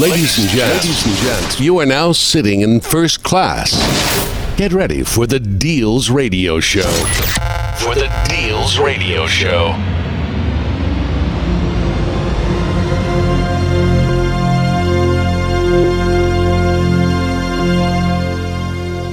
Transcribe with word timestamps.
Ladies 0.00 0.38
and 0.38 0.48
gents, 0.48 0.86
ladies 0.86 1.06
and 1.06 1.16
gents, 1.16 1.60
you 1.60 1.78
are 1.78 1.84
now 1.84 2.12
sitting 2.12 2.62
in 2.62 2.80
first 2.80 3.22
class. 3.22 3.76
Get 4.56 4.72
ready 4.72 5.02
for 5.02 5.26
the 5.26 5.38
Deals 5.38 6.08
Radio 6.08 6.58
Show. 6.58 6.88
For 7.76 7.94
the 7.94 8.10
Deals 8.26 8.78
Radio 8.78 9.26
Show. 9.26 9.76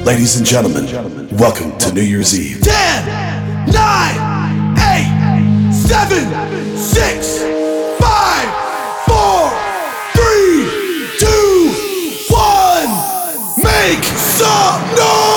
Ladies 0.05 0.37
and 0.37 0.45
gentlemen, 0.45 1.27
welcome 1.37 1.77
to 1.79 1.91
New 1.91 1.99
Year's 1.99 2.33
Eve. 2.39 2.61
10, 2.61 3.71
9, 3.73 4.77
8, 4.77 5.73
7, 5.73 6.77
6, 6.77 7.66
Make 13.87 14.03
some 14.03 14.81
noise! 14.97 15.36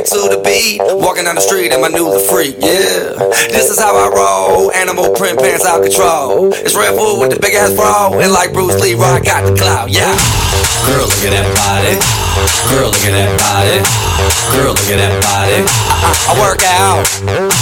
to 0.00 0.32
the 0.32 0.40
beat, 0.40 0.80
walking 0.80 1.24
down 1.24 1.36
the 1.36 1.44
street 1.44 1.72
and 1.72 1.82
my 1.84 1.88
new 1.88 2.08
the 2.08 2.24
freak, 2.24 2.56
yeah. 2.56 3.12
This 3.52 3.68
is 3.68 3.78
how 3.78 3.92
I 3.92 4.08
roll, 4.08 4.72
animal 4.72 5.12
print 5.12 5.38
pants 5.38 5.66
out 5.68 5.84
control. 5.84 6.48
It's 6.56 6.74
Red 6.74 6.96
Bull 6.96 7.20
with 7.20 7.36
the 7.36 7.40
big 7.40 7.52
ass 7.52 7.76
bra, 7.76 8.16
and 8.16 8.32
like 8.32 8.52
Bruce 8.52 8.80
Lee, 8.80 8.96
I 8.96 9.20
got 9.20 9.44
the 9.44 9.52
clout, 9.52 9.92
yeah. 9.92 10.16
Girl, 10.88 11.04
look 11.04 11.24
at 11.28 11.36
that 11.36 11.48
body. 11.52 11.94
Girl, 12.72 12.88
look 12.88 13.04
at 13.04 13.12
that 13.12 13.32
body. 13.36 13.84
Girl, 14.56 14.72
look 14.72 14.88
at 14.88 14.98
that 14.98 15.14
body. 15.20 15.60
I, 15.60 16.08
I, 16.08 16.32
I 16.32 16.40
work 16.40 16.64
out. 16.64 17.61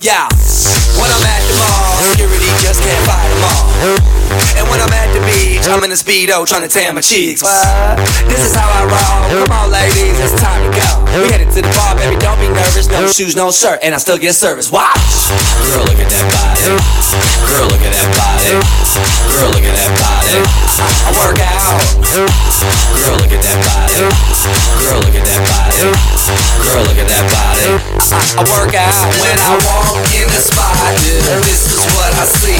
Yeah, 0.00 0.28
when 0.96 1.10
I'm 1.12 1.24
at 1.28 1.42
the 1.44 1.54
mall, 1.60 2.00
just 2.62 2.80
can't 2.80 3.04
fight. 3.04 3.28
And 4.56 4.66
when 4.68 4.80
I'm 4.80 4.92
at 4.92 5.12
the 5.12 5.20
beach, 5.28 5.68
I'm 5.68 5.84
in 5.84 5.92
a 5.92 5.94
speedo 5.94 6.46
trying 6.46 6.62
to 6.62 6.68
tan 6.68 6.94
my 6.94 7.00
cheeks. 7.00 7.42
This 7.42 8.40
is 8.46 8.54
how 8.54 8.64
I 8.64 8.84
roll. 8.88 9.44
Come 9.44 9.52
on, 9.52 9.70
ladies, 9.70 10.18
it's 10.20 10.40
time 10.40 10.64
to 10.64 10.76
go. 10.76 11.09
We 11.10 11.26
headed 11.26 11.50
to 11.58 11.62
the 11.62 11.72
bar, 11.74 11.98
baby. 11.98 12.14
Don't 12.22 12.38
be 12.38 12.46
nervous. 12.46 12.86
No 12.86 13.06
shoes, 13.10 13.34
no 13.34 13.50
shirt, 13.50 13.82
and 13.82 13.94
I 13.94 13.98
still 13.98 14.18
get 14.18 14.34
service. 14.34 14.70
Watch. 14.70 14.94
Girl, 15.66 15.82
look 15.82 15.98
at 15.98 16.06
that 16.06 16.26
body. 16.30 16.70
Girl, 17.50 17.66
look 17.66 17.82
at 17.82 17.90
that 17.90 18.08
body. 18.14 18.54
Girl, 19.34 19.50
look 19.50 19.66
at 19.66 19.74
that 19.74 19.90
body. 19.98 20.38
I, 20.78 21.10
work 21.18 21.42
out. 21.42 21.82
Girl, 22.14 23.18
look 23.18 23.34
at 23.34 23.42
that 23.42 23.58
body. 23.58 24.06
Girl, 24.86 25.02
look 25.02 25.18
at 25.18 25.26
that 25.26 25.42
body. 25.50 25.82
Girl, 26.62 26.82
look 26.86 26.98
at 27.02 27.08
that 27.10 27.26
body. 27.26 27.74
I, 28.38 28.42
work 28.54 28.74
out 28.78 28.94
when 29.18 29.34
I 29.34 29.58
walk 29.66 29.98
in 30.14 30.30
the 30.30 30.38
spot. 30.38 30.78
This 31.42 31.74
is 31.74 31.82
what 31.90 32.14
I 32.14 32.24
see. 32.38 32.54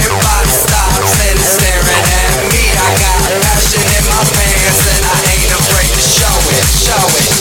Everybody 0.00 0.52
stops 0.56 1.12
and 1.28 1.36
is 1.36 1.50
staring 1.60 2.08
at 2.08 2.32
me. 2.48 2.72
I 2.72 2.88
got 3.04 3.20
passion 3.44 3.84
in 3.84 4.04
my 4.08 4.24
pants 4.32 4.80
and 4.96 5.04
I 5.04 5.16
ain't 5.28 5.52
afraid 5.60 5.92
to 5.92 6.02
show 6.08 6.36
it, 6.56 6.64
show 6.80 7.04
it, 7.20 7.28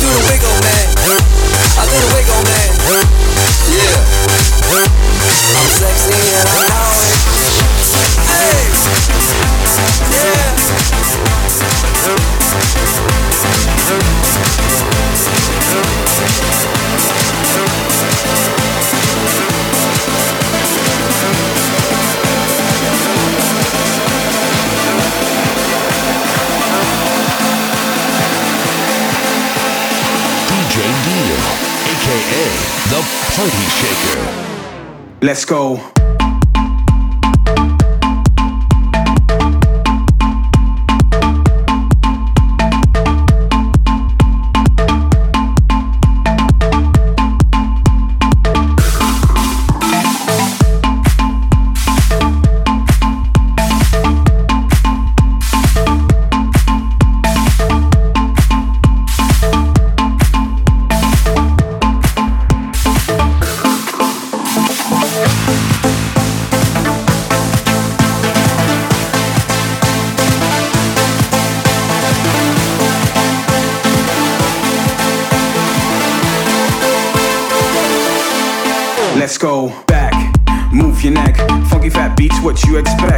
Do 0.00 0.08
the 0.08 0.22
wiggle, 0.28 0.56
man. 0.64 0.88
Wiggle, 2.14 2.42
man. 2.44 2.70
Yeah. 3.68 3.98
I'm 5.54 5.68
sexy 5.68 6.14
and 6.14 6.48
I. 6.48 6.72
Hey. 8.30 8.64
Yeah. 10.12 10.54
Party 33.36 33.50
Shaker. 33.50 34.20
Let's 35.20 35.44
go. 35.44 35.93
go 79.44 79.68
back, 79.86 80.14
move 80.72 81.02
your 81.02 81.12
neck. 81.12 81.36
Funky 81.68 81.90
fat 81.90 82.16
beats, 82.16 82.40
what 82.40 82.64
you 82.64 82.78
expect? 82.78 83.13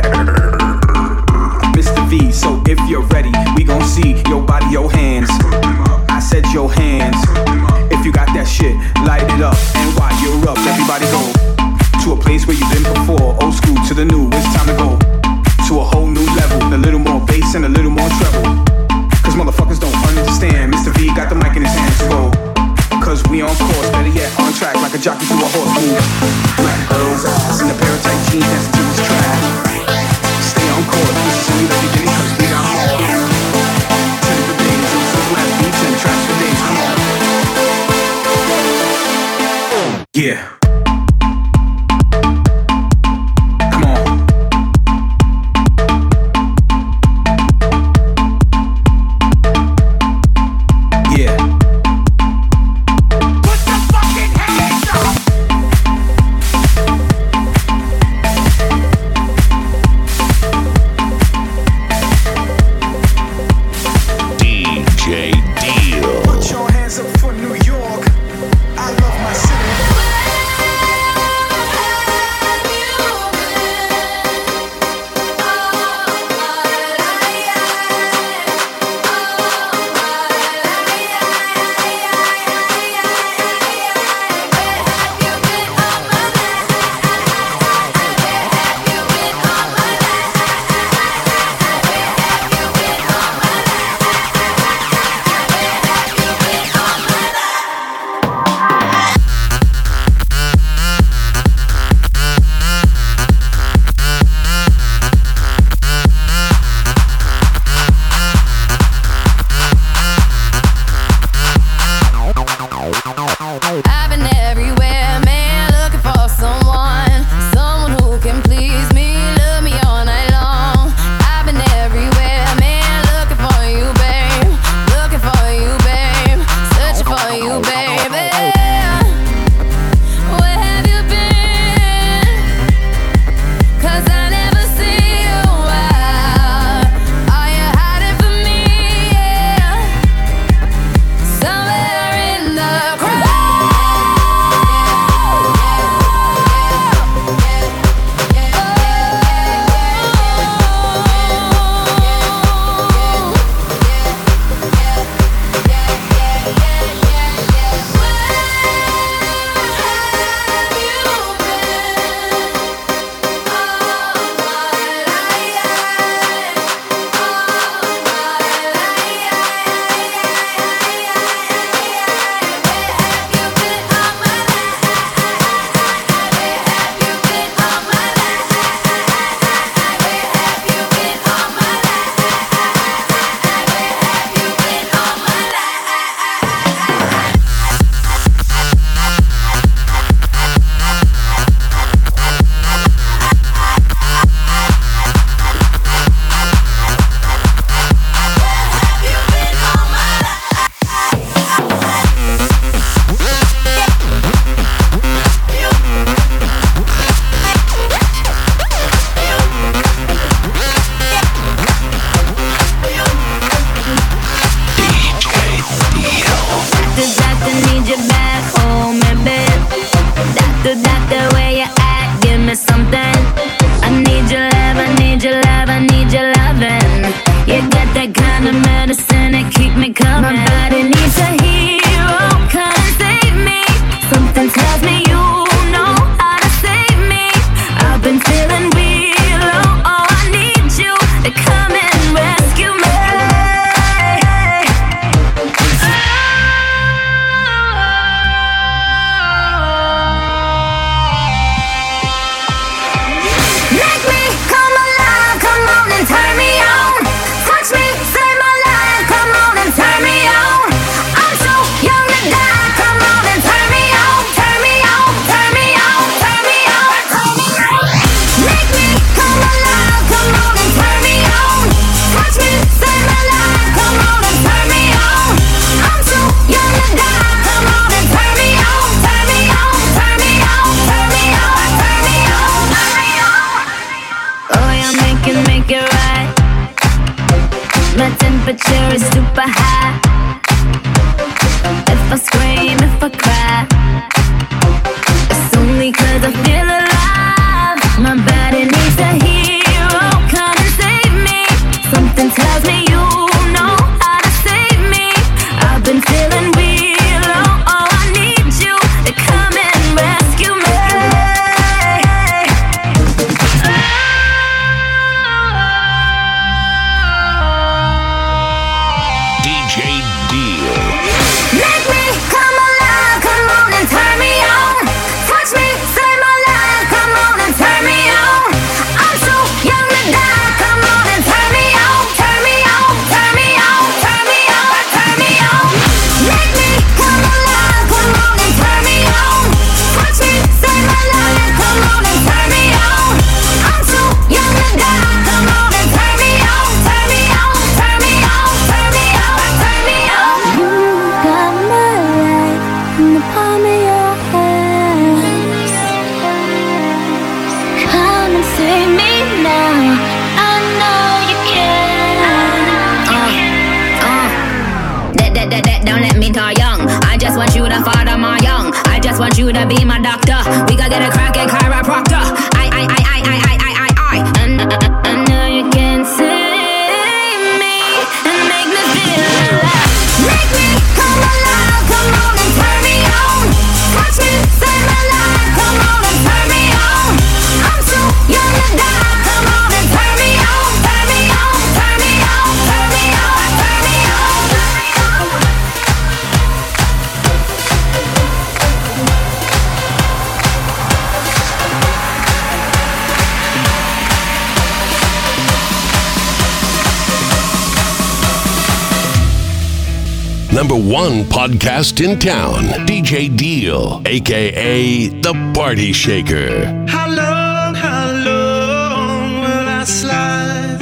podcast 411.66 412.00
in 412.00 412.16
town, 412.18 412.62
DJ 412.86 413.36
Deal, 413.36 414.00
aka 414.06 415.08
The 415.08 415.32
Party 415.52 415.92
Shaker. 415.92 416.64
How 416.86 417.08
long, 417.08 417.74
how 417.74 418.12
long 418.12 419.40
will 419.40 419.68
I 419.68 419.84
slide 419.84 420.78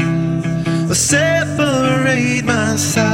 separate 0.95 2.45
myself? 2.45 3.14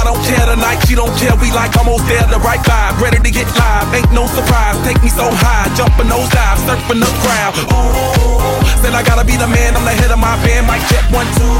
I 0.00 0.04
don't 0.08 0.22
care 0.24 0.48
tonight, 0.48 0.80
she 0.88 0.96
don't 0.96 1.12
care. 1.20 1.36
We 1.36 1.52
like 1.52 1.76
almost 1.76 2.08
there, 2.08 2.24
the 2.32 2.40
right 2.40 2.64
vibe. 2.64 2.96
Ready 3.04 3.20
to 3.20 3.28
get 3.28 3.44
live, 3.52 3.84
ain't 3.92 4.08
no 4.16 4.24
surprise. 4.32 4.80
Take 4.80 4.96
me 5.04 5.12
so 5.12 5.28
high, 5.28 5.68
jumping 5.76 6.08
those 6.08 6.24
dives, 6.32 6.64
surfing 6.64 7.04
the 7.04 7.12
crowd. 7.20 7.52
Ooh, 7.68 8.64
said 8.80 8.96
I 8.96 9.04
gotta 9.04 9.28
be 9.28 9.36
the 9.36 9.44
man, 9.44 9.76
I'm 9.76 9.84
the 9.84 9.92
head 9.92 10.08
of 10.08 10.16
my 10.16 10.40
band. 10.40 10.64
Mic 10.72 10.80
check 10.88 11.04
one, 11.12 11.28
two. 11.36 11.52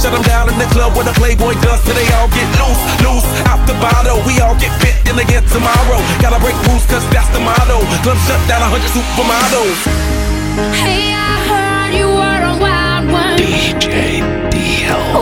Shut 0.00 0.16
them 0.16 0.24
down 0.24 0.48
in 0.48 0.56
the 0.56 0.64
club 0.72 0.96
where 0.96 1.04
the 1.04 1.12
Playboy 1.20 1.52
does, 1.60 1.84
Today 1.84 2.08
they 2.08 2.16
all 2.16 2.32
get 2.32 2.48
loose, 2.56 2.82
loose. 3.04 3.28
Out 3.52 3.60
the 3.68 3.76
bottle, 3.84 4.24
we 4.24 4.40
all 4.40 4.56
get 4.56 4.72
fit 4.80 4.96
in 5.04 5.20
again 5.20 5.44
tomorrow. 5.52 6.00
Gotta 6.24 6.40
break 6.40 6.56
rules, 6.72 6.88
cause 6.88 7.04
that's 7.12 7.28
the 7.36 7.40
motto. 7.44 7.84
Club 8.00 8.16
shut 8.24 8.40
down, 8.48 8.64
100 8.64 8.80
supermodels. 8.96 9.80
Hey, 10.80 11.12
I 11.12 11.36
heard 11.52 11.92
you 12.00 12.08
were 12.08 12.42
a 12.48 12.54
Wild 12.56 13.12
One. 13.12 13.36
DJ 13.36 14.24
DL. 14.48 15.21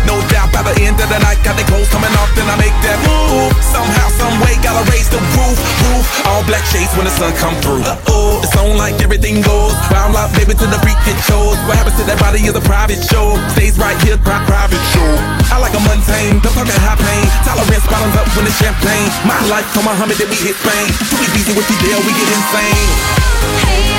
by 0.63 0.73
the 0.77 0.85
end 0.85 0.97
of 1.01 1.09
the 1.09 1.19
night, 1.21 1.41
got 1.41 1.57
the 1.57 1.65
clothes 1.65 1.89
coming 1.89 2.11
off, 2.21 2.29
then 2.37 2.45
I 2.45 2.55
make 2.57 2.73
that 2.85 2.97
move. 3.05 3.49
Somehow, 3.61 4.07
some 4.13 4.35
way, 4.41 4.57
gotta 4.61 4.85
raise 4.93 5.09
the 5.09 5.17
roof, 5.37 5.57
roof. 5.89 6.05
All 6.29 6.45
black 6.45 6.65
shades 6.69 6.93
when 6.93 7.05
the 7.05 7.13
sun 7.13 7.33
come 7.37 7.55
through. 7.65 7.81
Uh 7.81 7.97
oh, 8.13 8.41
it's 8.45 8.53
on 8.57 8.77
like 8.77 9.01
everything 9.01 9.41
goes. 9.41 9.73
Round 9.89 10.13
like 10.13 10.29
baby 10.37 10.53
to 10.53 10.67
the 10.69 10.79
freak 10.85 10.97
it 11.09 11.17
shows. 11.25 11.57
What 11.65 11.77
happens 11.77 11.97
to 11.97 12.05
that 12.05 12.19
body 12.21 12.45
is 12.45 12.53
a 12.53 12.63
private 12.63 13.01
show. 13.01 13.37
Stays 13.57 13.77
right 13.81 13.97
here, 14.05 14.17
pri- 14.21 14.45
private 14.45 14.83
show. 14.93 15.09
I 15.49 15.57
like 15.57 15.73
a 15.73 15.81
mundane, 15.81 16.39
don't 16.45 16.53
talk 16.53 16.69
high 16.69 16.99
pain. 16.99 17.25
Tolerance 17.43 17.85
bottoms 17.89 18.15
up 18.17 18.27
when 18.37 18.45
the 18.45 18.53
champagne. 18.55 19.09
My 19.25 19.39
life, 19.49 19.67
come 19.73 19.89
on, 19.89 19.97
Muhammad, 19.97 20.17
then 20.21 20.29
we 20.29 20.37
hit 20.37 20.55
Spain. 20.57 20.87
Too 21.09 21.19
easy 21.35 21.53
with 21.57 21.67
the 21.67 21.77
deal, 21.81 21.99
we 22.05 22.11
get 22.13 22.29
insane. 22.29 22.87
Hey. 23.65 23.90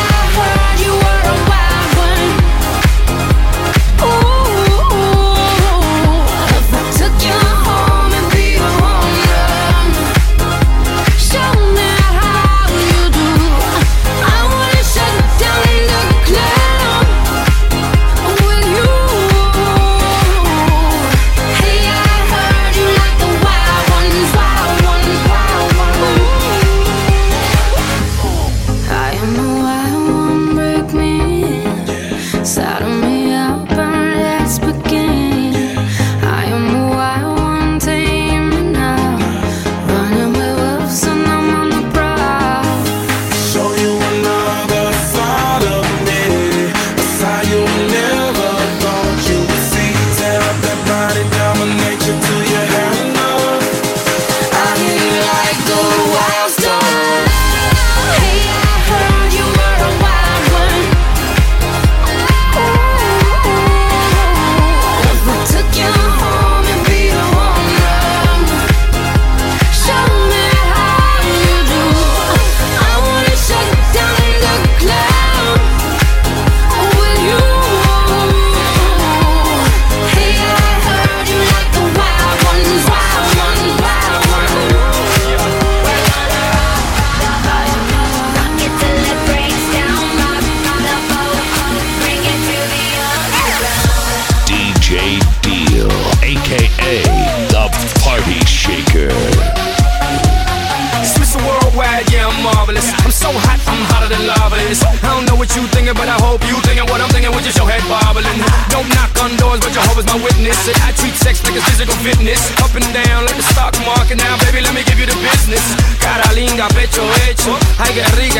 physical 111.72 111.96
fitness. 112.04 112.52
Up 112.60 112.74
and 112.76 112.84
down 112.92 113.24
like 113.24 113.36
the 113.36 113.42
stock 113.42 113.72
market. 113.84 114.18
Now 114.18 114.36
baby 114.44 114.60
let 114.60 114.74
me 114.74 114.84
give 114.84 114.98
you 115.00 115.06
the 115.06 115.16
business. 115.24 115.64
Cara 116.00 116.28
linda, 116.34 116.68
pecho 116.76 117.02
hecho. 117.24 117.56
Ay 117.78 117.92
que 117.96 118.04
rico. 118.16 118.31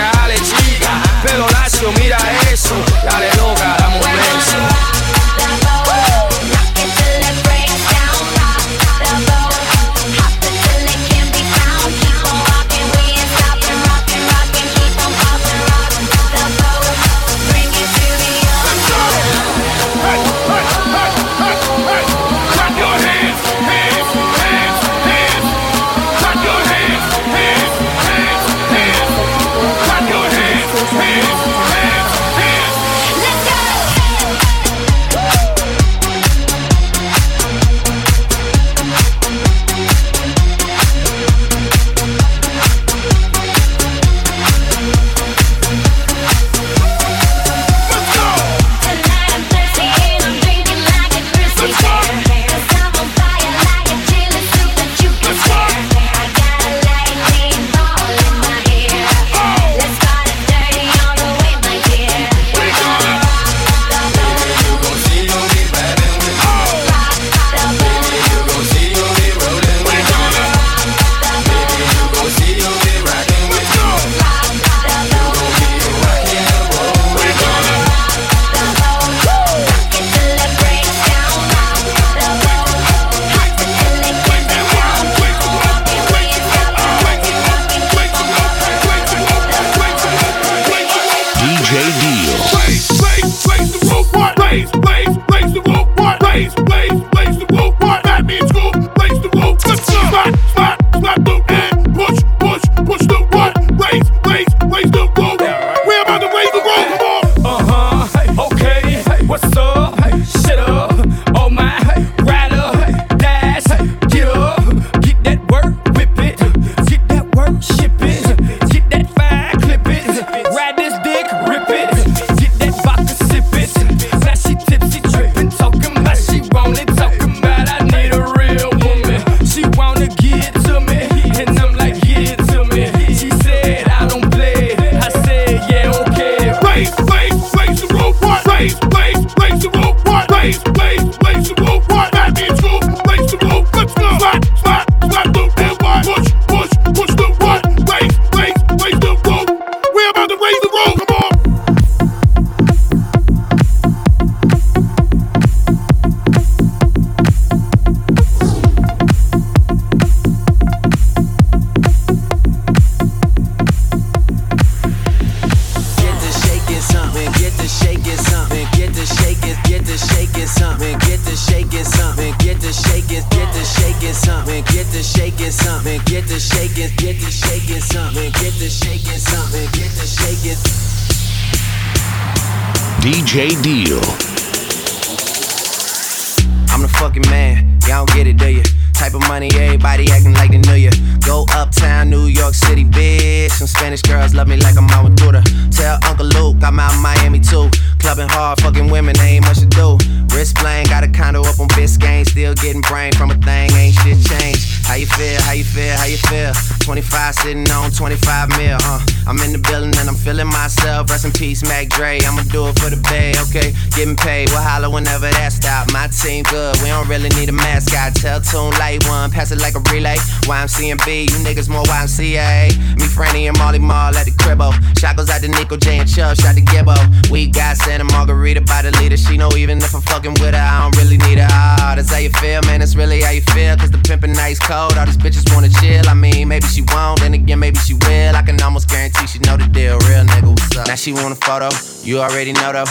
Bay, 213.23 213.33
okay? 213.39 213.71
Getting 213.95 214.17
paid, 214.17 214.51
we'll 214.51 214.67
holler 214.67 214.91
whenever 214.91 215.31
that 215.31 215.53
stop. 215.55 215.87
My 215.93 216.11
team 216.11 216.43
good, 216.51 216.75
we 216.83 216.89
don't 216.91 217.07
really 217.07 217.31
need 217.39 217.49
a 217.49 217.53
mascot. 217.55 218.19
Tell 218.19 218.41
Tune 218.43 218.75
Light 218.83 218.99
One, 219.07 219.31
pass 219.31 219.53
it 219.55 219.63
like 219.63 219.79
a 219.79 219.83
relay. 219.95 220.19
YMCMB, 220.51 221.31
you 221.31 221.39
niggas 221.47 221.69
more 221.69 221.87
YMCA. 221.87 222.75
Me, 222.99 223.07
Franny, 223.07 223.47
and 223.47 223.57
Mally 223.59 223.79
Mall 223.79 224.11
at 224.19 224.27
the 224.27 224.35
cribbo. 224.43 224.75
Shot 224.99 225.17
goes 225.17 225.31
out 225.31 225.41
to 225.43 225.49
Nico 225.49 225.77
J 225.77 226.03
and 226.03 226.11
Chubb, 226.11 226.37
shot 226.37 226.57
to 226.57 226.63
Gibbo. 226.63 226.99
We 227.31 227.47
got 227.47 227.77
Santa 227.77 228.03
Margherita 228.11 228.63
by 228.63 228.83
the 228.83 228.91
leader. 228.99 229.17
She 229.17 229.37
know 229.37 229.51
even 229.55 229.79
if 229.79 229.95
I'm 229.95 230.03
fucking 230.03 230.35
with 230.43 230.55
her, 230.59 230.67
I 230.75 230.83
don't 230.83 230.97
really 230.99 231.19
need 231.19 231.39
her. 231.39 231.47
Ah, 231.49 231.95
that's 231.95 232.11
how 232.11 232.19
you 232.19 232.31
feel, 232.43 232.61
man. 232.67 232.81
That's 232.81 232.97
really 232.97 233.23
how 233.23 233.31
you 233.31 233.43
feel. 233.55 233.77
Cause 233.77 233.93
the 233.93 234.03
pimpin' 234.03 234.35
nice 234.35 234.59
cold. 234.59 234.99
All 234.99 235.07
these 235.07 235.17
bitches 235.17 235.47
wanna 235.55 235.71
chill. 235.79 236.09
I 236.09 236.15
mean, 236.15 236.49
maybe 236.49 236.67
she 236.67 236.83
won't, 236.91 237.21
then 237.21 237.35
again, 237.35 237.61
maybe 237.61 237.79
she 237.79 237.95
will. 237.95 238.35
I 238.35 238.43
can 238.43 238.61
almost 238.63 238.89
guarantee 238.89 239.29
she 239.29 239.39
know 239.47 239.57
the 239.57 239.69
deal. 239.69 239.95
Real 240.11 240.27
nigga, 240.27 240.51
what's 240.51 240.77
up? 240.77 240.89
Now 240.89 240.97
she 240.97 241.13
want 241.13 241.31
a 241.31 241.39
photo. 241.39 241.71
You 242.03 242.19
already 242.19 242.53
know 242.53 242.73
though. 242.73 242.91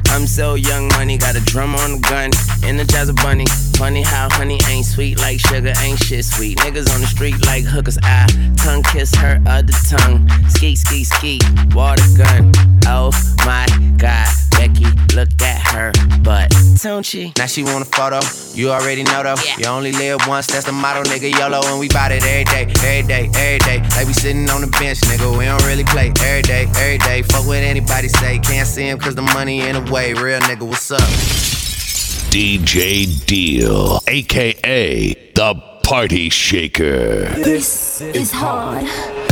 I'm 0.11 0.27
so 0.27 0.55
young 0.55 0.89
money, 0.89 1.17
got 1.17 1.37
a 1.37 1.39
drum 1.39 1.73
on 1.73 1.93
the 1.93 1.99
gun, 1.99 2.31
energize 2.63 3.07
a 3.07 3.13
bunny. 3.13 3.45
Funny 3.77 4.01
how 4.01 4.27
honey 4.29 4.59
ain't 4.69 4.85
sweet 4.85 5.17
like 5.19 5.39
sugar, 5.39 5.71
ain't 5.79 6.03
shit 6.03 6.25
sweet. 6.25 6.57
Niggas 6.57 6.93
on 6.93 6.99
the 6.99 7.07
street 7.07 7.45
like 7.45 7.63
hookers, 7.63 7.97
I 8.03 8.27
tongue 8.57 8.83
kiss 8.83 9.15
her 9.15 9.41
other 9.47 9.73
tongue. 9.89 10.27
Ski, 10.49 10.75
ski, 10.75 11.05
ski, 11.05 11.39
water 11.73 12.03
gun. 12.17 12.51
Oh 12.85 13.11
my 13.45 13.65
god, 13.97 14.27
Becky, 14.51 14.85
look 15.15 15.29
at 15.41 15.61
her 15.71 15.93
butt. 16.23 16.53
Don't 16.83 17.05
she? 17.05 17.31
Now 17.37 17.45
she 17.45 17.63
want 17.63 17.87
a 17.87 17.89
photo. 17.89 18.19
You 18.53 18.71
already 18.71 19.03
know 19.03 19.23
though. 19.23 19.41
You 19.57 19.67
only 19.67 19.93
live 19.93 20.27
once, 20.27 20.47
that's 20.47 20.65
the 20.65 20.73
motto, 20.73 21.03
nigga. 21.03 21.31
YOLO, 21.31 21.61
and 21.71 21.79
we 21.79 21.87
bout 21.87 22.11
it 22.11 22.23
every 22.25 22.43
day, 22.43 22.67
every 22.83 23.07
day, 23.07 23.29
every 23.33 23.59
day. 23.59 23.79
Like 23.95 24.07
we 24.07 24.13
sitting 24.13 24.49
on 24.49 24.59
the 24.59 24.67
bench, 24.67 24.99
nigga. 25.07 25.37
We 25.37 25.45
don't 25.45 25.63
really 25.65 25.85
play 25.85 26.11
every 26.19 26.41
day, 26.41 26.67
every 26.75 26.97
day. 26.97 27.21
Fuck 27.21 27.47
what 27.47 27.63
anybody 27.63 28.09
say. 28.09 28.39
Can't 28.39 28.67
see 28.67 28.89
him 28.89 28.99
cause 28.99 29.15
the 29.15 29.21
money 29.21 29.61
in 29.61 29.73
the 29.73 29.91
way. 29.91 30.00
Hey 30.01 30.15
real 30.15 30.39
nigga, 30.39 30.67
what's 30.67 30.89
up? 30.89 30.99
DJ 32.31 33.23
Deal, 33.27 33.99
aka 34.07 35.13
the 35.35 35.53
Party 35.83 36.29
Shaker. 36.29 37.25
This 37.35 38.01
is 38.01 38.31
hard. 38.31 39.30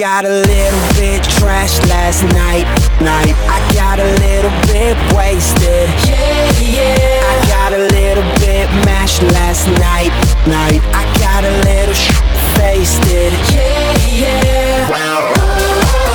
Got 0.00 0.24
a 0.24 0.30
little 0.30 0.80
bit 0.96 1.20
trashed 1.24 1.86
last 1.90 2.22
night, 2.32 2.64
night. 3.02 3.36
I 3.52 3.60
got 3.74 4.00
a 4.00 4.08
little 4.24 4.50
bit 4.72 4.96
wasted. 5.14 5.90
Yeah, 6.08 6.48
yeah. 6.58 7.20
I 7.28 7.46
got 7.48 7.74
a 7.74 7.84
little 7.84 8.24
bit 8.40 8.70
mashed 8.86 9.20
last 9.20 9.66
night, 9.66 10.08
night. 10.48 10.80
I 10.96 11.04
got 11.20 11.44
a 11.44 11.52
little 11.68 11.92
sh- 11.92 12.16
faced 12.56 13.02
it. 13.12 13.34
Yeah, 13.52 14.08
yeah. 14.08 14.90
Wow. 14.90 16.09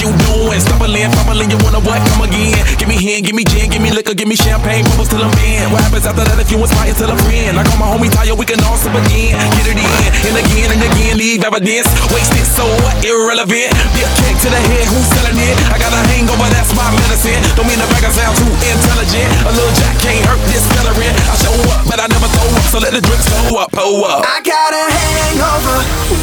The 0.00 0.08
you 0.08 0.10
doing? 0.24 0.60
Stumbling, 0.60 1.10
fumbling, 1.12 1.50
you 1.52 1.58
wanna 1.60 1.80
what? 1.84 2.00
Come 2.12 2.24
again. 2.24 2.56
Give 2.80 2.88
me 2.88 2.96
hand, 2.96 3.24
give 3.24 3.36
me 3.36 3.44
gin, 3.44 3.68
give 3.68 3.82
me 3.82 3.90
liquor, 3.92 4.14
give 4.14 4.28
me 4.28 4.36
champagne, 4.36 4.84
bubbles 4.88 5.08
till 5.08 5.20
I'm 5.20 5.32
in. 5.44 5.68
What 5.72 5.84
happens 5.84 6.06
after 6.08 6.24
that 6.24 6.40
if 6.40 6.48
you 6.50 6.58
inspire 6.60 6.92
till 6.96 7.12
a 7.12 7.16
friend? 7.28 7.60
I 7.60 7.64
all 7.68 7.78
my 7.78 7.88
homie 7.92 8.10
Tayo, 8.10 8.36
we 8.36 8.46
can 8.48 8.60
all 8.64 8.76
sip 8.80 8.94
again. 8.96 9.36
Get 9.60 9.68
it 9.68 9.78
in, 9.78 10.00
and 10.32 10.36
again 10.40 10.68
and 10.72 10.80
again, 10.80 11.14
leave 11.20 11.44
evidence. 11.44 11.88
Wasted, 12.12 12.46
so 12.48 12.64
what? 12.80 12.96
Irrelevant. 13.04 13.70
Be 13.92 14.00
a 14.00 14.10
kick 14.24 14.36
to 14.44 14.48
the 14.48 14.60
head, 14.72 14.86
who's 14.88 15.06
selling 15.12 15.36
it? 15.36 15.56
I 15.68 15.76
got 15.76 15.92
a 15.92 16.00
hangover, 16.08 16.48
that's 16.48 16.72
my 16.72 16.88
medicine. 17.04 17.40
Don't 17.56 17.68
mean 17.68 17.78
to 17.80 17.86
brag, 17.92 18.04
I 18.08 18.12
sound 18.12 18.34
too 18.40 18.48
intelligent. 18.48 19.28
A 19.44 19.52
little 19.52 19.74
jack 19.76 19.96
can't 20.00 20.24
hurt 20.24 20.40
this 20.48 20.64
veteran. 20.72 21.12
I 21.28 21.34
show 21.36 21.56
up, 21.76 21.84
but 21.86 21.98
I 22.00 22.06
never 22.08 22.28
throw 22.32 22.48
up, 22.56 22.64
so 22.72 22.78
let 22.80 22.96
the 22.96 23.02
drinks 23.04 23.28
go 23.28 23.60
up, 23.60 23.68
pull 23.72 24.04
up. 24.08 24.24
I 24.24 24.40
got 24.42 24.72
a 24.72 24.84
hangover. 24.88 25.76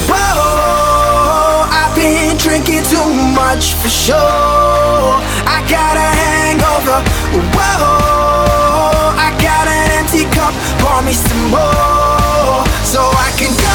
Whoa, 0.09 0.66
much 3.67 3.81
for 3.81 3.89
sure. 3.89 4.15
I 4.15 5.63
got 5.69 5.97
a 5.97 6.09
hangover. 6.21 6.99
Whoa, 7.55 9.13
I 9.17 9.29
got 9.41 9.67
an 9.67 9.91
empty 9.99 10.23
cup. 10.35 10.53
Pour 10.79 11.01
me 11.03 11.13
some 11.13 11.49
more, 11.51 12.63
so 12.83 13.01
I 13.01 13.33
can 13.37 13.66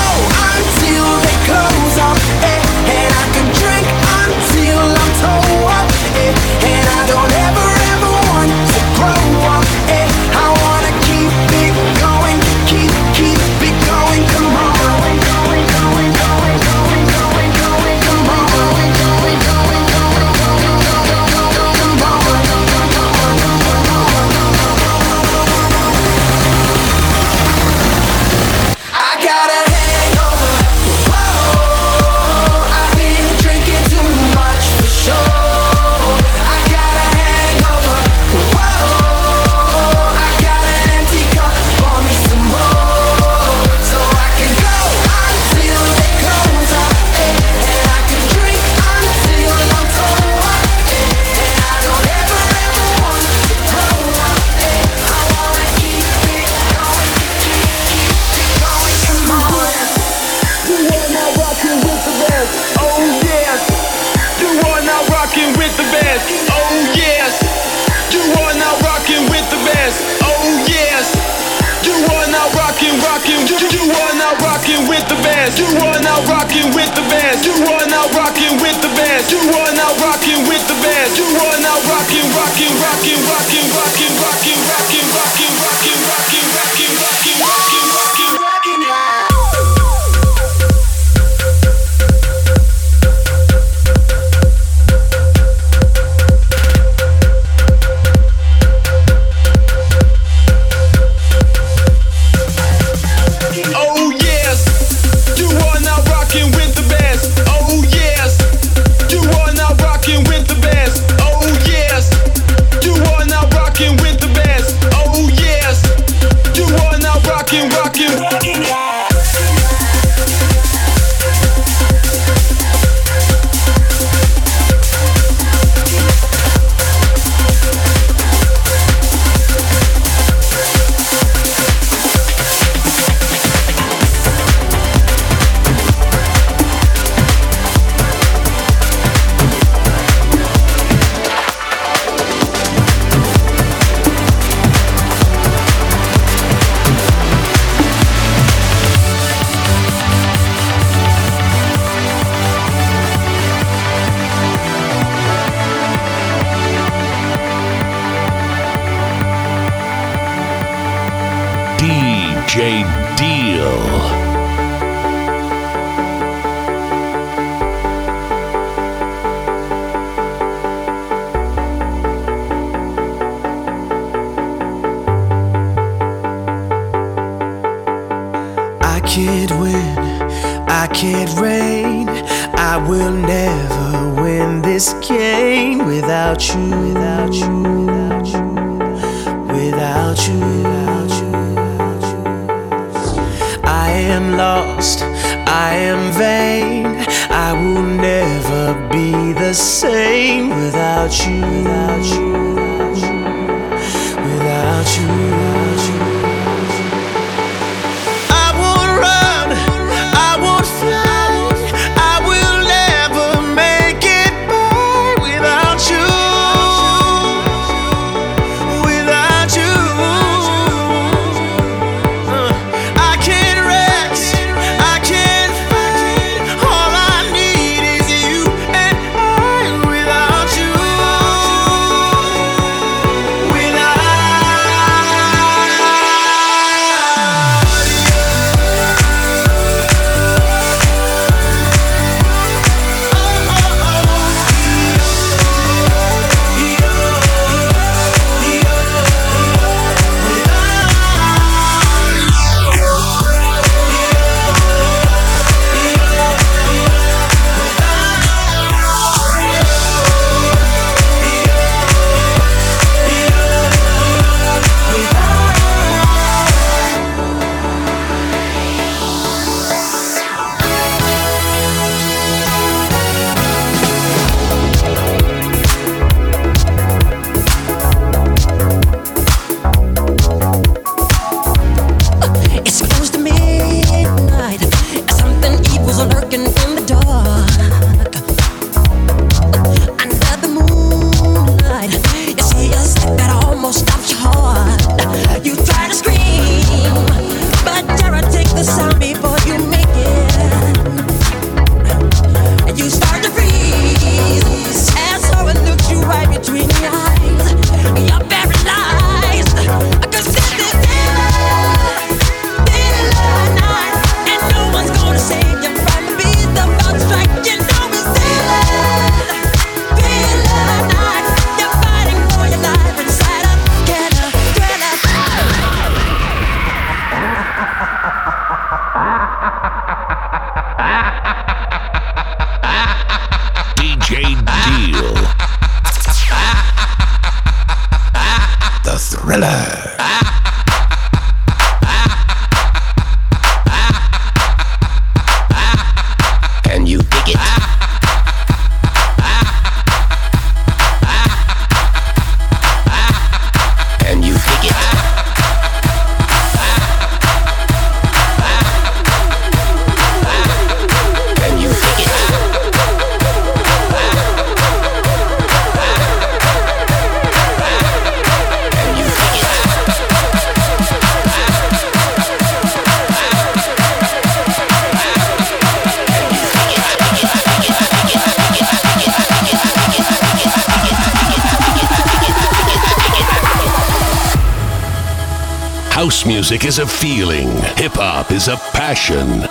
the 199.53 199.59
same 199.59 200.49
without 200.49 201.13
you, 201.27 201.41
without 201.43 202.05
you, 202.07 202.33
without 202.55 202.97
you. 202.97 204.23
Without 204.25 204.99
you. 204.99 205.32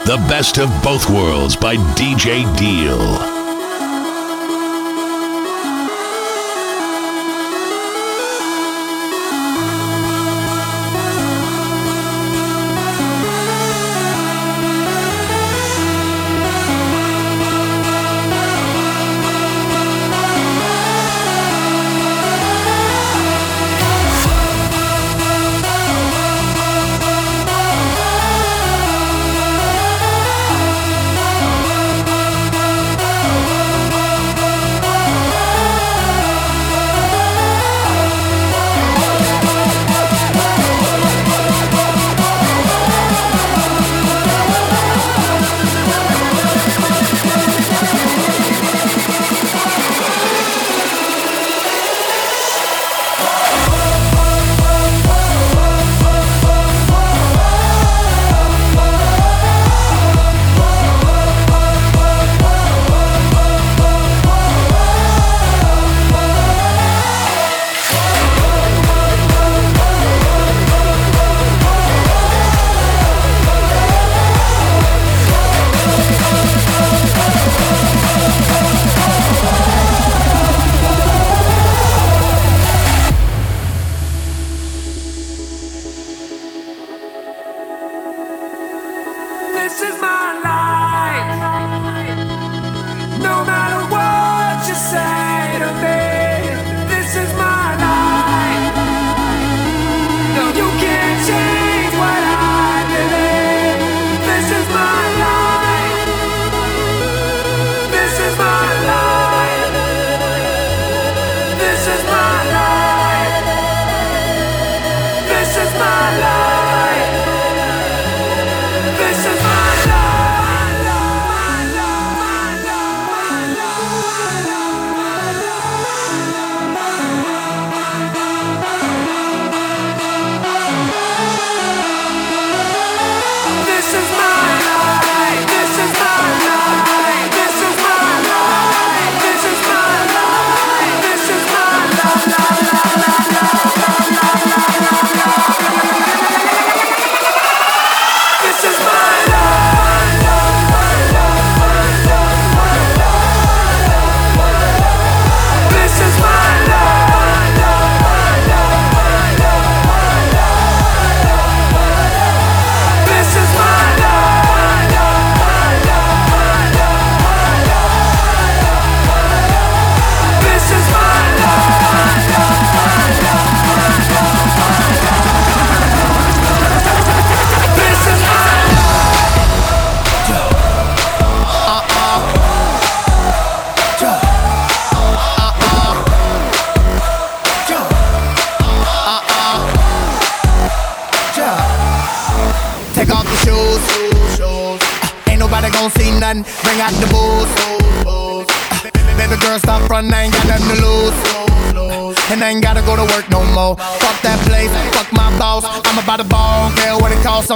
The 0.06 0.16
best 0.30 0.60
of 0.60 0.70
both 0.82 1.10
worlds 1.10 1.58
by 1.58 1.76
DJ 1.76 2.46
Deal. 2.58 3.41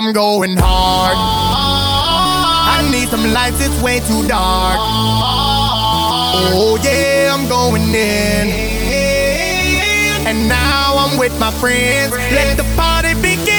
I'm 0.06 0.14
going 0.14 0.56
hard. 0.56 1.18
I 1.18 2.88
need 2.92 3.10
some 3.10 3.34
lights, 3.34 3.60
it's 3.60 3.82
way 3.82 4.02
too 4.02 4.28
dark. 4.28 4.78
Oh 6.54 6.78
yeah, 6.84 7.34
I'm 7.34 7.50
going 7.50 7.82
in. 7.90 8.52
And 10.28 10.48
now 10.48 10.98
I'm 11.00 11.18
with 11.18 11.40
my 11.40 11.50
friends. 11.50 12.12
Let 12.12 12.56
the 12.56 12.66
party 12.76 13.16
begin. 13.16 13.55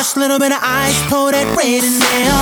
Fresh 0.00 0.16
little 0.16 0.38
bit 0.38 0.50
of 0.50 0.64
ice, 0.64 0.96
pour 1.12 1.28
that 1.28 1.44
red 1.60 1.84
in 1.84 2.00
there. 2.00 2.40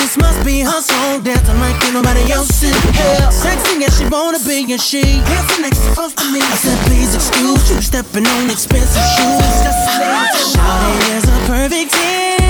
This 0.00 0.16
must 0.16 0.40
be 0.40 0.64
her 0.64 0.80
soul 0.80 1.20
dancing 1.20 1.60
like 1.60 1.76
ain't 1.84 1.92
nobody 1.92 2.32
else 2.32 2.64
in 2.64 2.72
here. 2.96 3.28
Sexy 3.28 3.84
as 3.84 3.92
she 4.00 4.08
wanna 4.08 4.40
be, 4.40 4.64
and 4.72 4.80
she 4.80 5.20
dancing 5.20 5.68
next 5.68 5.84
to 5.84 5.92
close 5.92 6.16
to 6.16 6.24
me. 6.32 6.40
I 6.40 6.56
said, 6.56 6.80
please 6.88 7.12
excuse 7.12 7.68
you 7.68 7.84
stepping 7.84 8.24
on 8.24 8.48
expensive 8.48 9.04
shoes. 9.20 9.36
That's 9.36 9.84
a 9.84 10.56
Shawty 10.56 10.96
is 11.12 11.28
a 11.28 11.36
perfect 11.44 11.92
ten. 11.92 12.40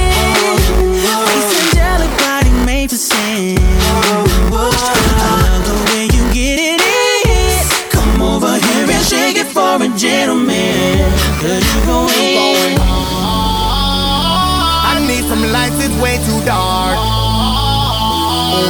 This 1.03 1.51
angelic 1.75 2.15
body 2.23 2.55
made 2.63 2.95
for 2.95 3.01
sin. 3.03 3.59
I 3.59 4.23
love 4.55 5.67
the 5.67 5.75
way 5.91 6.07
you 6.15 6.23
get 6.31 6.63
it. 6.63 7.91
Come 7.91 8.23
over 8.23 8.55
here 8.55 8.87
and 8.87 9.03
shake 9.03 9.35
it 9.35 9.51
for 9.51 9.83
a 9.83 9.91
gentleman. 9.99 11.11
Cause 11.43 11.59
you 11.59 11.81
go 11.91 12.07
in. 12.23 12.94
Some 15.29 15.43
lights, 15.53 15.85
it's 15.85 15.97
way 16.03 16.19
too 16.19 16.45
dark. 16.45 16.99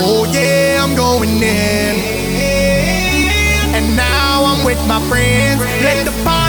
Oh 0.07 0.24
yeah, 0.32 0.82
I'm 0.82 0.94
going 0.94 1.30
in. 1.42 1.96
And 3.74 3.96
now 3.96 4.44
I'm 4.44 4.64
with 4.64 4.80
my 4.86 5.00
friends. 5.09 5.61
Let 5.82 6.05
the 6.05 6.12
fire 6.24 6.43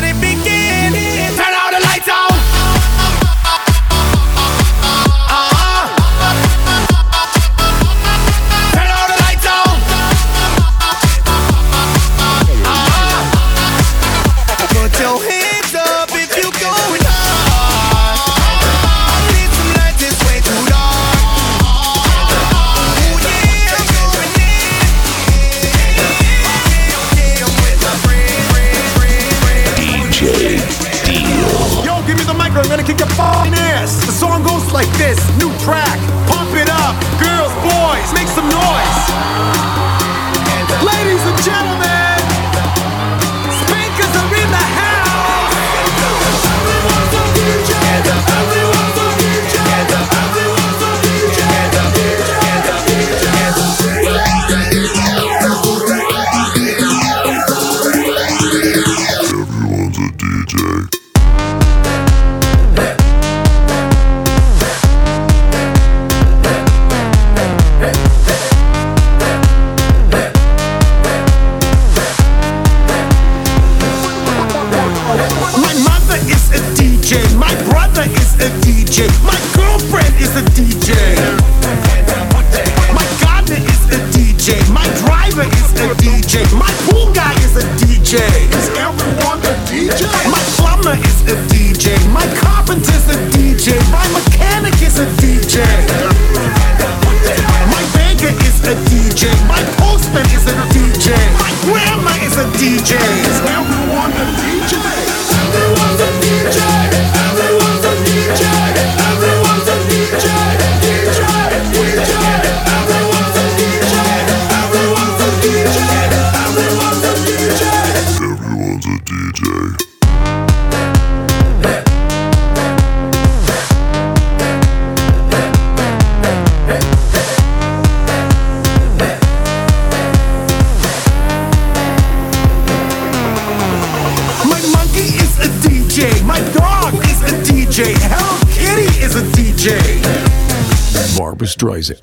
destroys 141.56 141.90
it. 141.90 142.02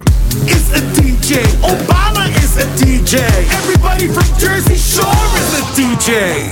It's 0.48 0.72
a 0.72 0.80
DJ. 0.96 1.44
Obama 1.60 2.24
is 2.42 2.56
a 2.56 2.64
DJ. 2.80 3.20
Everybody 3.52 4.08
from 4.08 4.24
Jersey 4.38 4.76
Shore 4.76 5.04
is 5.36 5.52
a 5.58 5.62
DJ. 5.76 6.50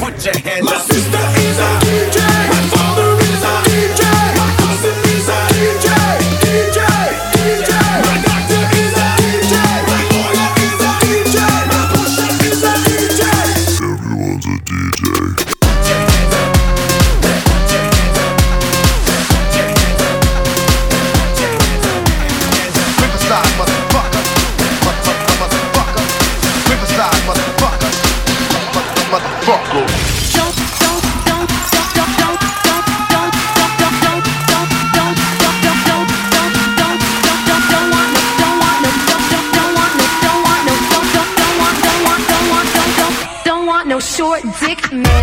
your 44.39 44.53
dick, 44.61 44.93
man. 44.93 45.20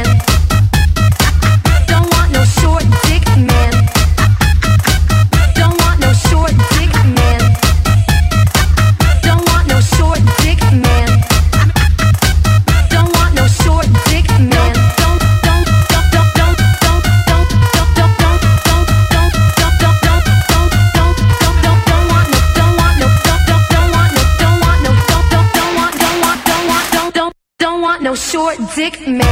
sick 28.78 29.08
man. 29.08 29.27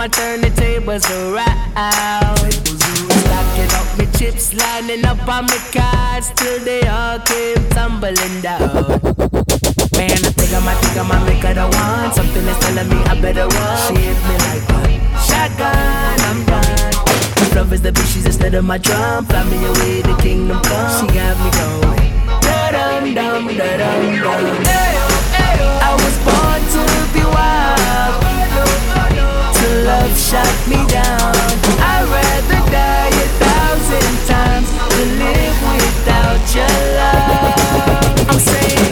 And 0.00 0.12
turned 0.12 0.42
the 0.42 0.50
tables 0.50 1.08
around. 1.10 1.46
Stacking 3.22 3.72
up 3.78 3.86
my 3.98 4.06
chips, 4.18 4.52
lining 4.54 5.04
up 5.04 5.20
on 5.28 5.46
my 5.46 5.58
cards 5.72 6.32
till 6.36 6.58
they 6.60 6.82
all 6.86 7.18
came 7.20 7.68
tumbling 7.70 8.40
down. 8.42 9.00
Man, 9.96 10.12
I 10.12 10.30
think 10.36 10.52
I 10.52 10.60
might 10.64 10.78
think 10.82 10.96
I 10.96 11.02
might 11.08 11.24
make 11.26 11.42
her 11.44 11.54
the 11.54 11.66
one. 11.68 12.12
Something 12.12 12.46
is 12.46 12.58
telling 12.58 12.88
me 12.88 12.96
I 13.04 13.20
better 13.20 13.46
run. 13.46 13.78
She 13.86 14.02
hit 14.02 14.18
me 14.28 14.36
like 14.44 14.68
one 14.68 15.00
shotgun. 15.24 16.20
I'm 16.28 16.44
done. 16.44 17.54
Love 17.54 17.72
is 17.72 17.80
the 17.80 17.90
bitch, 17.90 18.12
she's 18.12 18.26
instead 18.26 18.54
of 18.54 18.64
my 18.64 18.78
drum. 18.78 19.24
Fly 19.26 19.44
me 19.44 19.56
away, 19.64 20.02
the 20.02 20.16
kingdom 20.20 20.60
come. 20.62 20.90
She 21.00 21.06
got 21.14 21.36
me 21.42 21.50
going. 21.56 22.12
Da-dum, 22.42 23.14
dum, 23.14 23.46
da-dum, 23.56 24.18
dum. 24.20 24.64
I 25.88 25.92
was 25.94 26.16
born 26.26 26.60
to 26.74 26.80
be 27.14 27.24
wild. 27.24 28.25
Love 29.86 30.18
shut 30.18 30.54
me 30.66 30.84
down. 30.88 31.32
I'd 31.78 32.06
rather 32.10 32.60
die 32.72 33.06
a 33.06 33.28
thousand 33.38 34.12
times 34.26 34.68
than 34.90 35.10
live 35.22 35.58
without 35.62 36.42
your 36.56 36.74
love. 36.98 38.26
I'm 38.28 38.40
saying, 38.40 38.90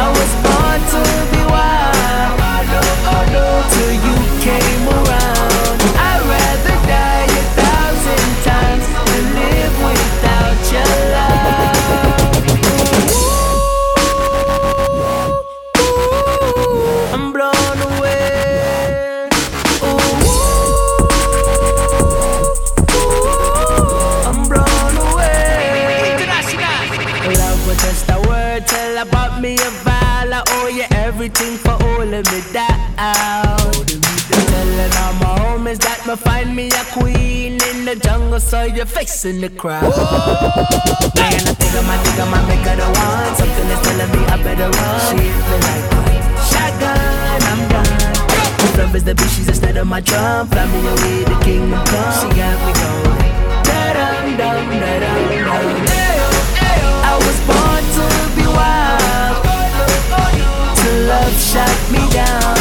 I 0.00 0.08
was 0.16 0.32
born 0.40 0.80
to 0.92 1.00
be 1.30 1.35
find 36.16 36.54
me 36.54 36.68
a 36.68 36.84
queen 36.92 37.58
in 37.70 37.84
the 37.84 37.96
jungle, 37.96 38.40
so 38.40 38.62
you're 38.62 38.86
facing 38.86 39.40
the 39.40 39.48
crowd. 39.48 39.82
Man, 39.82 41.40
I 41.46 41.54
think 41.54 41.74
I 41.74 41.82
might, 41.86 42.00
think 42.04 42.18
I 42.18 42.30
might 42.30 42.46
make 42.48 42.66
her 42.66 42.76
the 42.76 42.86
one. 42.86 43.34
Something 43.36 43.68
is 43.68 43.80
telling 43.84 44.10
me 44.12 44.20
I 44.26 44.36
better 44.42 44.70
run. 44.70 45.00
She 45.08 45.16
me 45.16 45.56
like 45.66 45.84
shotgun, 46.48 47.42
I'm 47.50 47.60
done. 47.68 48.78
Love 48.78 48.94
is 48.94 49.04
the 49.04 49.14
bitch, 49.14 49.36
she's 49.36 49.48
instead 49.48 49.76
of 49.76 49.86
my 49.86 50.00
drum. 50.00 50.48
Fly 50.48 50.66
me 50.66 50.80
away, 50.80 51.24
the 51.24 51.36
kingdom 51.44 51.84
come. 51.84 52.12
She 52.20 52.28
got 52.36 52.56
me 52.64 52.72
going. 52.80 53.32
Da-dum, 53.64 54.36
dum, 54.36 54.68
da-dum, 54.80 55.20
dum. 55.30 55.48
Oh. 55.48 57.08
I 57.08 57.14
was 57.24 57.38
born 57.48 57.82
to 57.96 58.06
be 58.36 58.46
wild. 58.56 59.36
Till 60.76 60.98
love 61.08 61.36
shut 61.40 61.76
me 61.90 62.02
down. 62.12 62.55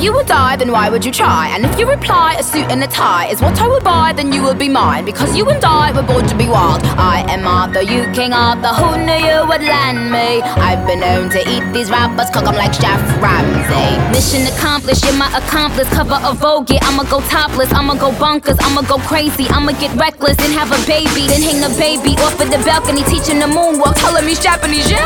If 0.00 0.04
you 0.04 0.14
would 0.14 0.28
die, 0.28 0.56
then 0.56 0.72
why 0.72 0.88
would 0.88 1.04
you 1.04 1.12
try? 1.12 1.48
And 1.52 1.62
if 1.62 1.78
you 1.78 1.84
reply, 1.86 2.36
a 2.38 2.42
suit 2.42 2.72
and 2.72 2.82
a 2.82 2.86
tie 2.86 3.28
is 3.28 3.42
what 3.42 3.60
I 3.60 3.68
would 3.68 3.84
buy, 3.84 4.14
then 4.16 4.32
you 4.32 4.42
would 4.44 4.58
be 4.58 4.66
mine. 4.66 5.04
Because 5.04 5.36
you 5.36 5.46
and 5.50 5.62
I 5.62 5.92
were 5.92 6.02
born 6.02 6.26
to 6.26 6.34
be 6.34 6.48
wild. 6.48 6.80
I 6.96 7.20
am 7.28 7.46
Arthur, 7.46 7.82
you 7.82 8.08
King 8.14 8.32
Arthur. 8.32 8.72
Who 8.80 8.96
knew 8.96 9.20
you 9.20 9.44
would 9.46 9.60
land 9.60 10.10
me? 10.10 10.40
I've 10.56 10.86
been 10.86 11.00
known 11.00 11.28
to 11.36 11.40
eat 11.44 11.70
these 11.74 11.90
rappers, 11.90 12.30
cook 12.30 12.48
'em 12.48 12.56
like 12.56 12.72
Chef 12.72 12.96
Ramsay. 13.20 13.90
Mission 14.16 14.48
accomplished, 14.48 15.04
you're 15.04 15.20
my 15.20 15.28
accomplice. 15.36 15.90
Cover 15.90 16.18
a 16.24 16.32
Vogue, 16.32 16.70
yeah, 16.70 16.88
I'ma 16.88 17.02
go 17.04 17.20
topless. 17.28 17.70
I'ma 17.70 17.92
go 17.92 18.10
bonkers, 18.12 18.56
I'ma 18.64 18.80
go 18.80 18.96
crazy. 19.04 19.50
I'ma 19.50 19.72
get 19.72 19.92
reckless 20.00 20.38
and 20.40 20.54
have 20.54 20.72
a 20.72 20.80
baby. 20.86 21.28
Then 21.28 21.42
hang 21.42 21.60
the 21.60 21.68
baby 21.76 22.16
off 22.24 22.40
of 22.40 22.48
the 22.50 22.56
balcony, 22.64 23.02
teaching 23.02 23.38
the 23.38 23.50
moonwalk. 23.56 23.96
Telling 24.00 24.24
me 24.24 24.34
Japanese, 24.34 24.90
yeah! 24.90 25.04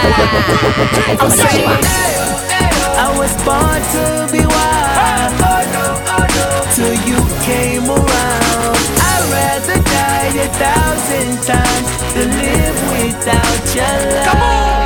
I'm 1.20 1.30
saying, 1.30 2.19
was 3.30 3.44
born 3.44 3.80
to 3.94 4.04
be 4.32 4.42
wild. 4.46 5.32
Till 6.74 6.94
you 7.08 7.18
came 7.44 7.86
around. 7.86 8.76
I'd 9.10 9.24
rather 9.36 9.78
die 9.82 10.32
a 10.38 10.48
thousand 10.64 11.30
times 11.44 11.88
than 12.14 12.28
live 12.44 12.78
without 12.92 13.64
your 13.76 13.96
love. 14.14 14.26
Come 14.28 14.42
on, 14.42 14.79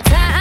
time. 0.00 0.37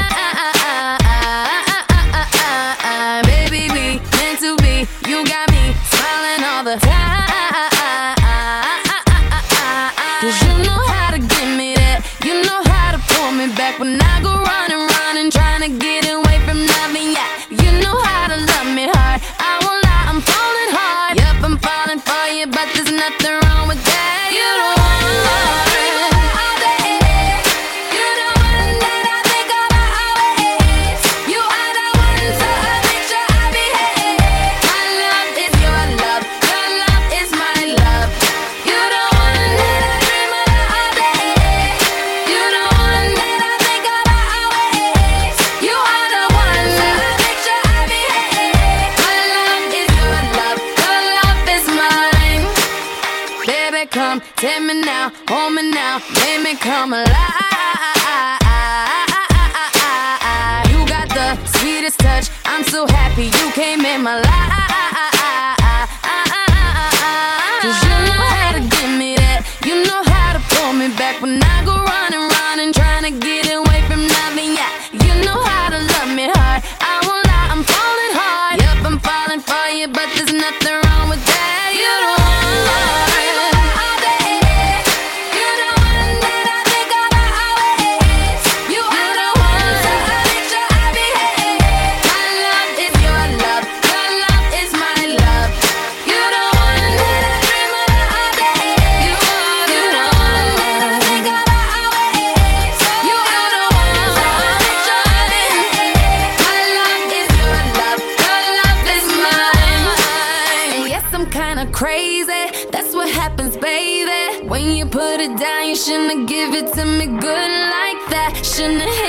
Shouldn't 118.44 118.82
have 118.82 119.07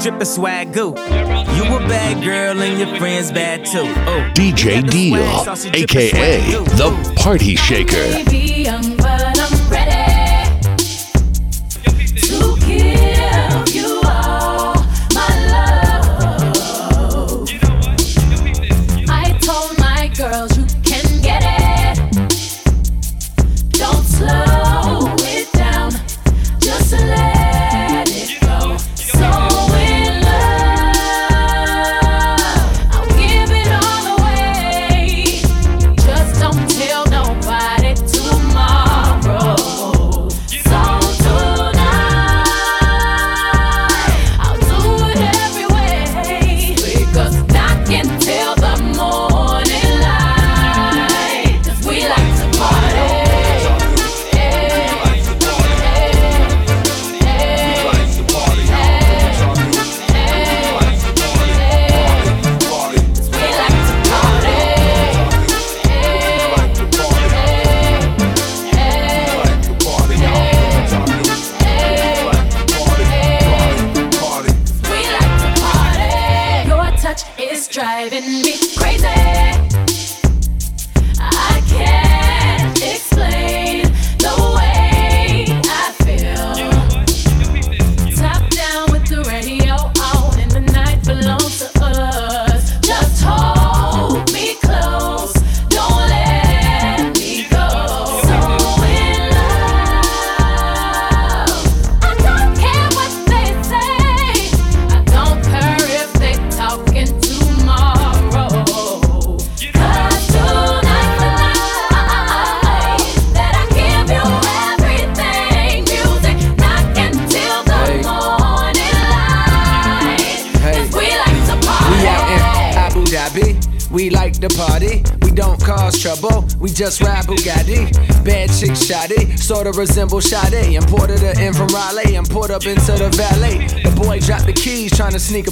drippin' 0.00 0.26
swag 0.26 0.72
goo. 0.72 0.94
You 0.96 1.64
a 1.76 1.80
bad 1.88 2.24
girl 2.24 2.60
and 2.62 2.78
your 2.78 2.98
friends 2.98 3.30
bad 3.30 3.64
too. 3.66 3.80
Ooh. 3.80 4.32
DJ 4.32 4.88
Deal, 4.88 5.16
aka 5.74 6.40
the 6.76 7.12
Party 7.16 7.56
Shaker. 7.56 8.06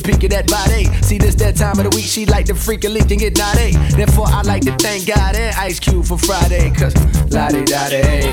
Speak 0.08 0.24
of 0.24 0.30
that 0.30 0.46
body. 0.46 0.86
See, 1.02 1.18
this 1.18 1.34
that 1.34 1.56
time 1.56 1.78
of 1.78 1.84
the 1.84 1.94
week 1.94 2.06
she 2.06 2.24
like 2.24 2.46
to 2.46 2.54
freak 2.54 2.82
a 2.84 2.88
leak 2.88 3.10
and 3.10 3.20
get 3.20 3.36
naughty. 3.36 3.72
Therefore, 3.94 4.24
I 4.26 4.40
like 4.40 4.62
to 4.62 4.72
thank 4.78 5.06
God 5.06 5.36
and 5.36 5.54
Ice 5.56 5.78
Cube 5.78 6.06
for 6.06 6.16
Friday. 6.16 6.70
Cause 6.70 6.94
la 7.30 7.48
di 7.48 7.62
da 7.66 7.90
day. 7.90 8.27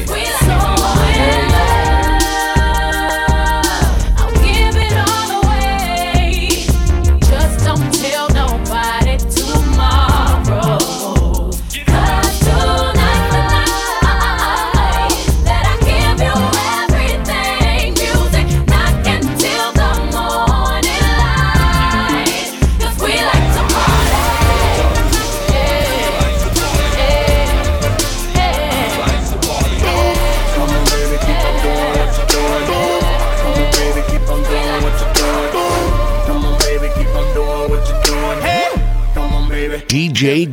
DJ 40.16 40.48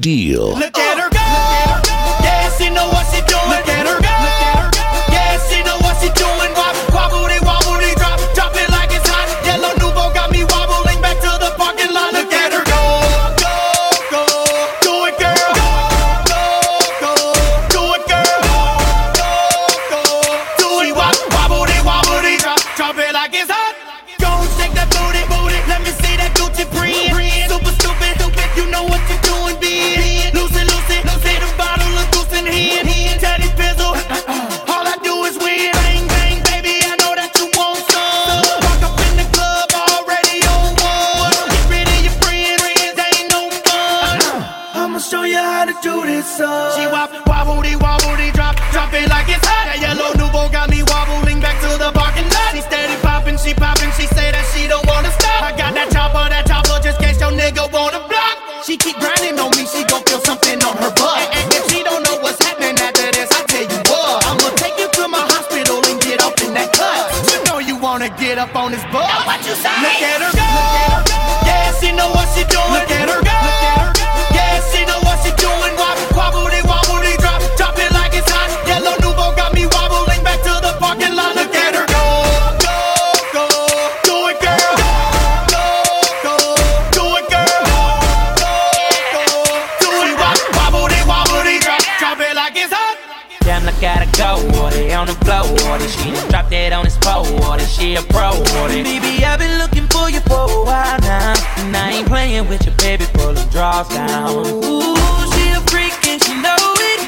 go, 94.22 94.38
Wardy 94.54 94.94
on 94.96 95.06
the 95.06 95.16
floor, 95.24 95.42
Wardy. 95.66 95.88
She 95.90 96.12
done 96.12 96.28
dropped 96.30 96.50
that 96.50 96.72
on 96.72 96.84
his 96.84 96.96
pole, 96.98 97.26
Wardy. 97.42 97.66
She 97.66 97.96
a 97.96 98.02
pro, 98.14 98.30
Wardy. 98.54 98.82
Baby, 98.86 99.24
I've 99.24 99.38
been 99.38 99.58
looking 99.58 99.86
for 99.90 100.08
you 100.08 100.20
for 100.30 100.46
a 100.46 100.62
while 100.62 100.98
now. 101.00 101.34
And 101.58 101.76
I 101.76 101.98
ain't 101.98 102.06
playing 102.06 102.48
with 102.48 102.64
your 102.64 102.76
baby, 102.76 103.04
pull 103.14 103.34
the 103.34 103.44
draws 103.50 103.88
down. 103.88 104.46
Ooh, 104.46 104.94
she 105.34 105.44
a 105.58 105.60
freak 105.70 105.94
and 106.06 106.22
she 106.22 106.34
know 106.38 106.62
it. 106.88 107.00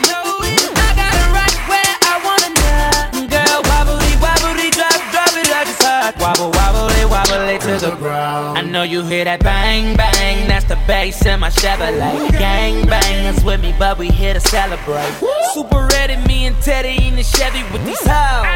I 0.74 0.90
got 0.98 1.12
her 1.14 1.28
right 1.38 1.58
where 1.70 1.94
I 2.10 2.14
wanna. 2.26 2.50
Girl, 3.30 3.58
wobbly, 3.70 4.14
wobbly, 4.18 4.68
drop, 4.74 4.98
drop 5.14 5.32
it 5.38 5.46
like 5.54 5.70
it's 5.70 5.82
hot. 5.82 6.18
Wobble, 6.18 6.50
wobbly 7.30 7.58
to 7.58 7.78
the 7.78 7.96
ground. 7.96 8.58
I 8.58 8.62
know 8.62 8.82
you 8.82 9.02
hear 9.02 9.24
that 9.24 9.40
bang, 9.40 9.96
bang. 9.96 10.48
That's 10.48 10.64
the 10.64 10.76
bass 10.86 11.24
in 11.26 11.40
my 11.40 11.50
Chevrolet. 11.50 12.30
Gang 12.32 12.86
bang, 12.86 13.26
it's 13.26 13.42
with 13.44 13.60
me, 13.60 13.74
but 13.78 13.98
we 13.98 14.08
here 14.08 14.34
to 14.34 14.40
celebrate. 14.40 15.12
Super 15.52 15.86
ready, 15.92 16.16
me 16.26 16.46
and 16.46 16.56
Teddy 16.62 17.06
in 17.06 17.16
the 17.16 17.22
Chevy 17.22 17.62
with 17.72 17.84
these 17.84 18.00
hoes. 18.00 18.46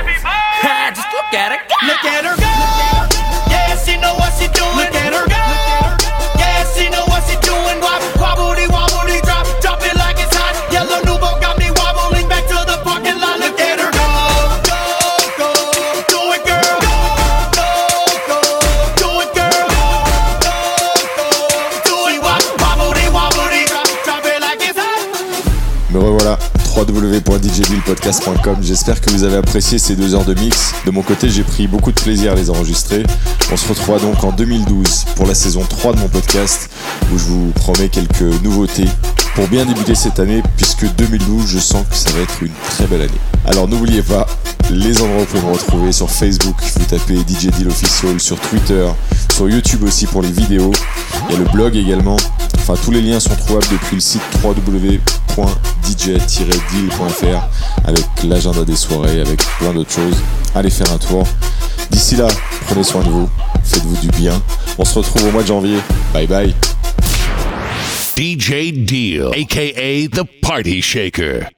Just 0.95 1.09
look 1.13 1.33
at 1.35 1.53
her 1.53 1.63
go. 1.69 1.77
Look 1.87 2.05
at 2.05 2.25
her 2.25 2.37
go. 2.37 3.51
Yeah, 3.51 3.77
she 3.77 3.97
know 4.01 4.15
what 4.15 4.33
she 4.39 4.49
doing. 4.49 4.77
Look 4.77 4.95
at 4.95 5.13
her 5.13 5.27
go. 5.29 5.88
www.djbillpodcast.com. 26.89 28.57
J'espère 28.63 29.01
que 29.01 29.11
vous 29.11 29.25
avez 29.25 29.37
apprécié 29.37 29.79
ces 29.79 29.95
deux 29.95 30.15
heures 30.15 30.25
de 30.25 30.35
mix. 30.35 30.73
De 30.87 30.91
mon 30.91 31.03
côté, 31.03 31.29
j'ai 31.29 31.43
pris 31.43 31.67
beaucoup 31.67 31.93
de 31.93 32.01
plaisir 32.01 32.33
à 32.33 32.35
les 32.35 32.49
enregistrer. 32.51 33.05
On 33.53 33.57
se 33.57 33.69
retrouvera 33.69 33.99
donc 33.99 34.25
en 34.25 34.33
2012 34.33 35.05
pour 35.15 35.27
la 35.27 35.35
saison 35.35 35.63
3 35.69 35.95
de 35.95 36.01
mon 36.01 36.09
podcast 36.09 36.71
où 37.13 37.19
je 37.19 37.25
vous 37.25 37.51
promets 37.55 37.89
quelques 37.89 38.23
nouveautés 38.43 38.87
pour 39.35 39.47
bien 39.49 39.67
débuter 39.67 39.95
cette 39.95 40.19
année 40.19 40.43
puisque 40.57 40.87
2012, 40.97 41.47
je 41.47 41.59
sens 41.59 41.85
que 41.89 41.95
ça 41.95 42.11
va 42.11 42.21
être 42.21 42.43
une 42.43 42.53
très 42.71 42.87
belle 42.87 43.03
année. 43.03 43.21
Alors 43.47 43.69
n'oubliez 43.69 44.03
pas 44.03 44.27
les 44.71 45.01
endroits 45.01 45.17
où 45.17 45.21
vous 45.21 45.27
pouvez 45.27 45.43
me 45.43 45.53
retrouver 45.53 45.93
sur 45.93 46.11
Facebook, 46.11 46.57
vous 46.77 46.85
tapez 46.87 47.17
DJ 47.17 47.49
Deal 47.49 47.69
Official, 47.69 48.19
sur 48.19 48.39
Twitter, 48.41 48.87
sur 49.33 49.49
YouTube 49.49 49.85
aussi 49.85 50.07
pour 50.07 50.23
les 50.23 50.31
vidéos. 50.31 50.73
Il 51.29 51.33
y 51.33 51.37
a 51.37 51.39
le 51.39 51.51
blog 51.51 51.77
également. 51.77 52.17
Enfin, 52.57 52.75
tous 52.83 52.91
les 52.91 53.01
liens 53.01 53.21
sont 53.21 53.35
trouvables 53.37 53.69
depuis 53.71 53.95
le 53.95 54.01
site 54.01 54.23
www.dj-deal.fr 55.39 57.49
avec 57.85 58.05
l'agenda 58.25 58.65
des 58.65 58.77
soirées, 58.77 59.21
avec 59.21 59.41
plein 59.59 59.73
d'autres 59.73 59.93
choses. 59.93 60.17
Allez 60.55 60.71
faire 60.71 60.91
un 60.93 60.99
tour. 60.99 61.25
D'ici 61.91 62.17
là, 62.17 62.29
prenez 62.67 62.85
soin 62.85 63.03
de 63.03 63.09
vous, 63.09 63.29
faites-vous 63.65 63.97
du 63.99 64.09
bien. 64.09 64.41
On 64.79 64.85
se 64.85 64.99
retrouve 64.99 65.29
au 65.29 65.31
mois 65.31 65.43
de 65.43 65.49
janvier. 65.49 65.79
Bye 66.13 66.27
bye. 66.27 66.55
DJ 68.17 68.73
Deal, 68.73 69.29
aka 69.33 70.09
the 70.09 70.25
Party 70.43 70.83
Shaker. 70.83 71.49